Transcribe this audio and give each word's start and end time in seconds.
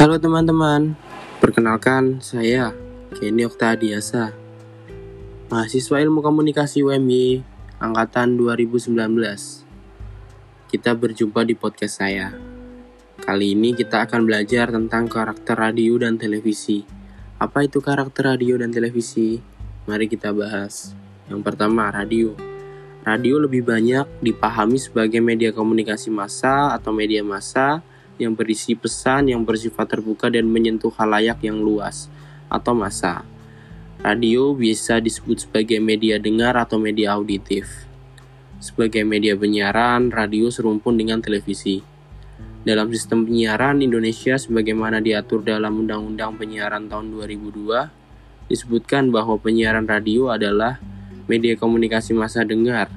Halo 0.00 0.16
teman-teman, 0.16 0.96
perkenalkan 1.44 2.24
saya 2.24 2.72
Kenny 3.20 3.44
Oktadiasa, 3.44 4.32
mahasiswa 5.52 6.00
ilmu 6.00 6.24
komunikasi 6.24 6.80
UMY 6.80 7.44
angkatan 7.76 8.40
2019. 8.40 8.96
Kita 10.72 10.96
berjumpa 10.96 11.44
di 11.44 11.52
podcast 11.52 12.00
saya. 12.00 12.32
Kali 13.20 13.52
ini 13.52 13.76
kita 13.76 14.08
akan 14.08 14.24
belajar 14.24 14.72
tentang 14.72 15.04
karakter 15.04 15.68
radio 15.68 16.00
dan 16.00 16.16
televisi. 16.16 16.80
Apa 17.36 17.68
itu 17.68 17.84
karakter 17.84 18.32
radio 18.32 18.56
dan 18.56 18.72
televisi? 18.72 19.36
Mari 19.84 20.08
kita 20.08 20.32
bahas. 20.32 20.96
Yang 21.28 21.44
pertama, 21.44 21.92
radio. 21.92 22.32
Radio 23.04 23.36
lebih 23.36 23.68
banyak 23.68 24.08
dipahami 24.24 24.80
sebagai 24.80 25.20
media 25.20 25.52
komunikasi 25.52 26.08
massa 26.08 26.72
atau 26.72 26.88
media 26.88 27.20
massa 27.20 27.84
yang 28.20 28.36
berisi 28.36 28.76
pesan 28.76 29.32
yang 29.32 29.42
bersifat 29.42 29.96
terbuka 29.96 30.28
dan 30.28 30.44
menyentuh 30.46 30.92
halayak 30.94 31.40
yang 31.40 31.58
luas 31.58 32.12
atau 32.52 32.76
massa. 32.76 33.24
Radio 34.00 34.56
bisa 34.56 35.00
disebut 35.00 35.48
sebagai 35.48 35.76
media 35.76 36.16
dengar 36.16 36.56
atau 36.56 36.80
media 36.80 37.16
auditif. 37.16 37.88
Sebagai 38.60 39.04
media 39.04 39.36
penyiaran, 39.36 40.12
radio 40.12 40.52
serumpun 40.52 40.96
dengan 41.00 41.20
televisi. 41.20 41.80
Dalam 42.60 42.92
sistem 42.92 43.24
penyiaran 43.24 43.80
Indonesia 43.80 44.36
sebagaimana 44.36 45.00
diatur 45.00 45.40
dalam 45.40 45.80
Undang-Undang 45.80 46.36
Penyiaran 46.36 46.92
tahun 46.92 47.08
2002, 47.12 48.52
disebutkan 48.52 49.08
bahwa 49.08 49.40
penyiaran 49.40 49.88
radio 49.88 50.28
adalah 50.28 50.76
media 51.24 51.56
komunikasi 51.56 52.12
massa 52.12 52.44
dengar 52.44 52.92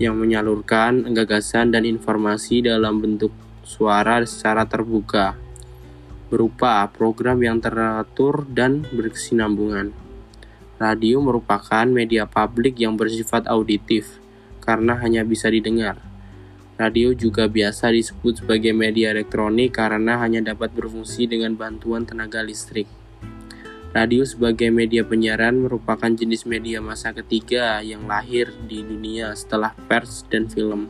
yang 0.00 0.16
menyalurkan 0.16 1.12
gagasan 1.12 1.70
dan 1.76 1.84
informasi 1.84 2.64
dalam 2.64 3.04
bentuk 3.04 3.30
suara 3.70 4.18
secara 4.26 4.66
terbuka 4.66 5.38
berupa 6.26 6.82
program 6.90 7.38
yang 7.38 7.62
teratur 7.62 8.42
dan 8.50 8.82
berkesinambungan. 8.90 9.94
Radio 10.82 11.22
merupakan 11.22 11.86
media 11.86 12.26
publik 12.26 12.82
yang 12.82 12.98
bersifat 12.98 13.46
auditif 13.46 14.18
karena 14.58 14.98
hanya 14.98 15.22
bisa 15.22 15.46
didengar. 15.46 16.02
Radio 16.80 17.12
juga 17.12 17.44
biasa 17.44 17.92
disebut 17.92 18.40
sebagai 18.42 18.72
media 18.72 19.12
elektronik 19.12 19.76
karena 19.76 20.16
hanya 20.18 20.40
dapat 20.40 20.72
berfungsi 20.72 21.28
dengan 21.28 21.52
bantuan 21.54 22.08
tenaga 22.08 22.40
listrik. 22.40 22.88
Radio 23.90 24.22
sebagai 24.22 24.70
media 24.70 25.02
penyiaran 25.02 25.66
merupakan 25.66 26.08
jenis 26.08 26.46
media 26.46 26.78
masa 26.78 27.10
ketiga 27.10 27.82
yang 27.82 28.06
lahir 28.06 28.48
di 28.64 28.80
dunia 28.80 29.34
setelah 29.34 29.74
pers 29.90 30.24
dan 30.30 30.46
film. 30.46 30.88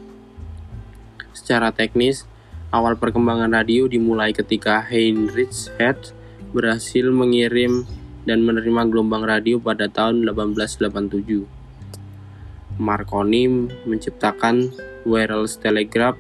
Secara 1.33 1.72
teknis, 1.72 2.28
Awal 2.70 2.94
perkembangan 3.02 3.50
radio 3.50 3.90
dimulai 3.90 4.30
ketika 4.30 4.78
Heinrich 4.78 5.74
Hertz 5.74 6.14
berhasil 6.54 7.02
mengirim 7.10 7.82
dan 8.22 8.46
menerima 8.46 8.86
gelombang 8.86 9.26
radio 9.26 9.58
pada 9.58 9.90
tahun 9.90 10.22
1887. 10.22 11.50
Marconi 12.78 13.66
menciptakan 13.91 14.70
wireless 15.02 15.58
telegraph 15.58 16.14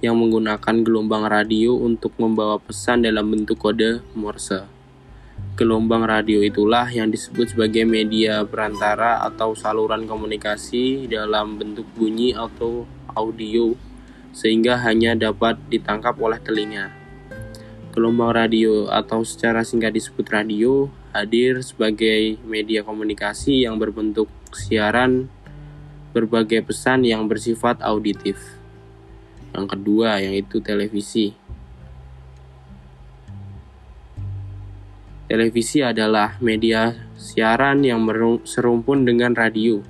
yang 0.00 0.16
menggunakan 0.16 0.80
gelombang 0.80 1.28
radio 1.28 1.76
untuk 1.76 2.16
membawa 2.16 2.56
pesan 2.56 3.04
dalam 3.04 3.36
bentuk 3.36 3.60
kode 3.60 4.00
Morse. 4.16 4.64
Gelombang 5.60 6.08
radio 6.08 6.40
itulah 6.40 6.88
yang 6.88 7.12
disebut 7.12 7.52
sebagai 7.52 7.84
media 7.84 8.40
perantara 8.48 9.20
atau 9.28 9.52
saluran 9.52 10.08
komunikasi 10.08 11.04
dalam 11.04 11.60
bentuk 11.60 11.84
bunyi 11.92 12.32
atau 12.32 12.88
audio 13.12 13.76
sehingga 14.36 14.76
hanya 14.84 15.16
dapat 15.16 15.56
ditangkap 15.72 16.20
oleh 16.20 16.36
telinga. 16.44 16.92
Gelombang 17.96 18.36
radio 18.36 18.92
atau 18.92 19.24
secara 19.24 19.64
singkat 19.64 19.96
disebut 19.96 20.28
radio 20.28 20.92
hadir 21.16 21.64
sebagai 21.64 22.36
media 22.44 22.84
komunikasi 22.84 23.64
yang 23.64 23.80
berbentuk 23.80 24.28
siaran 24.52 25.32
berbagai 26.12 26.60
pesan 26.60 27.08
yang 27.08 27.24
bersifat 27.24 27.80
auditif. 27.80 28.36
Yang 29.56 29.66
kedua 29.72 30.20
yaitu 30.20 30.60
televisi. 30.60 31.32
Televisi 35.26 35.80
adalah 35.80 36.36
media 36.44 36.92
siaran 37.16 37.80
yang 37.80 38.04
serumpun 38.44 39.08
dengan 39.08 39.32
radio. 39.32 39.80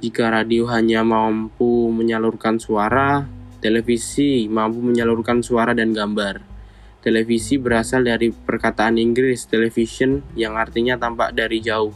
Jika 0.00 0.32
radio 0.32 0.64
hanya 0.70 1.04
mampu 1.04 1.92
menyalurkan 1.92 2.56
suara, 2.56 3.28
Televisi 3.60 4.48
mampu 4.48 4.80
menyalurkan 4.80 5.44
suara 5.44 5.76
dan 5.76 5.92
gambar. 5.92 6.40
Televisi 7.04 7.60
berasal 7.60 8.08
dari 8.08 8.32
perkataan 8.32 8.96
Inggris 8.96 9.44
television 9.44 10.24
yang 10.32 10.56
artinya 10.56 10.96
tampak 10.96 11.36
dari 11.36 11.60
jauh. 11.60 11.92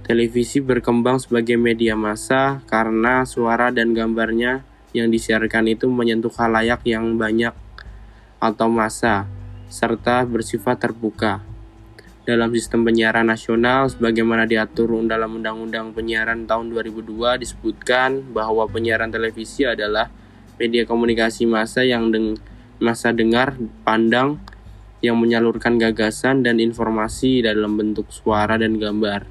Televisi 0.00 0.64
berkembang 0.64 1.20
sebagai 1.20 1.60
media 1.60 1.92
massa 1.92 2.64
karena 2.72 3.28
suara 3.28 3.68
dan 3.68 3.92
gambarnya 3.92 4.64
yang 4.96 5.12
disiarkan 5.12 5.68
itu 5.68 5.92
menyentuh 5.92 6.32
halayak 6.32 6.80
yang 6.88 7.20
banyak 7.20 7.52
atau 8.40 8.72
massa, 8.72 9.28
serta 9.68 10.24
bersifat 10.24 10.80
terbuka. 10.80 11.44
Dalam 12.24 12.48
sistem 12.56 12.80
penyiaran 12.80 13.28
nasional, 13.28 13.92
sebagaimana 13.92 14.48
diatur 14.48 14.88
dalam 15.04 15.36
Undang-Undang 15.36 15.92
Penyiaran 15.92 16.48
tahun 16.48 16.72
2002, 16.72 17.44
disebutkan 17.44 18.32
bahwa 18.32 18.64
penyiaran 18.66 19.12
televisi 19.12 19.68
adalah 19.68 20.08
media 20.56 20.88
komunikasi 20.88 21.44
massa 21.44 21.84
yang 21.84 22.08
deng 22.12 22.36
masa 22.76 23.08
dengar, 23.12 23.56
pandang, 23.84 24.36
yang 25.00 25.16
menyalurkan 25.16 25.80
gagasan 25.80 26.44
dan 26.44 26.60
informasi 26.60 27.44
dalam 27.44 27.76
bentuk 27.76 28.08
suara 28.12 28.60
dan 28.60 28.76
gambar, 28.76 29.24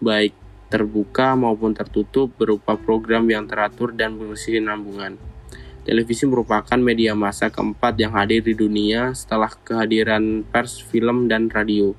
baik 0.00 0.32
terbuka 0.70 1.34
maupun 1.34 1.74
tertutup 1.74 2.30
berupa 2.38 2.78
program 2.78 3.26
yang 3.28 3.44
teratur 3.44 3.90
dan 3.92 4.16
berkesinambungan. 4.16 5.18
Televisi 5.80 6.28
merupakan 6.28 6.76
media 6.78 7.16
massa 7.16 7.50
keempat 7.50 7.96
yang 7.98 8.14
hadir 8.14 8.44
di 8.44 8.54
dunia 8.54 9.10
setelah 9.16 9.50
kehadiran 9.50 10.46
pers, 10.46 10.78
film, 10.78 11.26
dan 11.26 11.50
radio. 11.50 11.96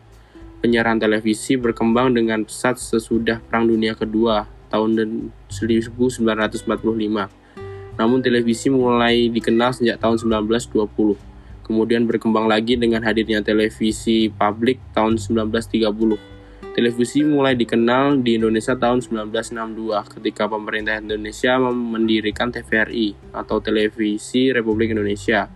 Penyiaran 0.62 1.02
televisi 1.02 1.58
berkembang 1.58 2.14
dengan 2.14 2.46
pesat 2.46 2.78
sesudah 2.78 3.42
Perang 3.42 3.66
Dunia 3.66 3.98
Kedua 3.98 4.46
tahun 4.70 5.28
1945 5.50 6.22
namun 8.00 8.24
televisi 8.24 8.72
mulai 8.72 9.28
dikenal 9.28 9.76
sejak 9.76 10.00
tahun 10.00 10.20
1920. 10.44 11.18
Kemudian 11.66 12.04
berkembang 12.04 12.52
lagi 12.52 12.76
dengan 12.76 13.04
hadirnya 13.04 13.40
televisi 13.40 14.28
publik 14.28 14.80
tahun 14.92 15.16
1930. 15.16 16.32
Televisi 16.72 17.20
mulai 17.28 17.52
dikenal 17.52 18.24
di 18.24 18.40
Indonesia 18.40 18.80
tahun 18.80 19.04
1962 19.04 19.92
ketika 20.20 20.48
pemerintah 20.48 21.04
Indonesia 21.04 21.60
mendirikan 21.60 22.48
TVRI 22.48 23.36
atau 23.36 23.60
Televisi 23.60 24.56
Republik 24.56 24.96
Indonesia 24.96 25.52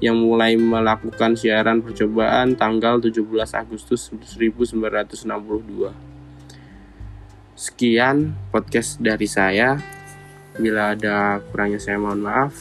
yang 0.00 0.16
mulai 0.20 0.56
melakukan 0.56 1.36
siaran 1.36 1.84
percobaan 1.84 2.56
tanggal 2.56 3.00
17 3.00 3.20
Agustus 3.56 4.12
1962. 4.12 5.92
Sekian 7.56 8.32
podcast 8.48 8.96
dari 8.96 9.28
saya. 9.28 9.99
Bila 10.60 10.92
ada 10.92 11.40
kurangnya 11.48 11.80
saya 11.80 11.96
mohon 11.96 12.20
maaf. 12.20 12.52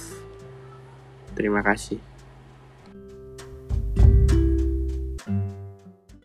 Terima 1.36 1.60
kasih. 1.60 2.09